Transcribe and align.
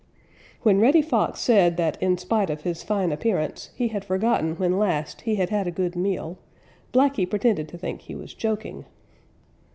When 0.63 0.79
Reddy 0.79 1.03
Fox 1.03 1.39
said 1.41 1.77
that 1.77 2.01
in 2.01 2.17
spite 2.17 2.49
of 2.49 2.61
his 2.61 2.81
fine 2.81 3.11
appearance 3.11 3.69
he 3.75 3.89
had 3.89 4.03
forgotten 4.03 4.55
when 4.55 4.79
last 4.79 5.21
he 5.21 5.35
had 5.35 5.51
had 5.51 5.67
a 5.67 5.69
good 5.71 5.95
meal, 5.95 6.39
Blacky 6.91 7.29
pretended 7.29 7.67
to 7.67 7.77
think 7.77 8.01
he 8.01 8.15
was 8.15 8.33
joking. 8.33 8.85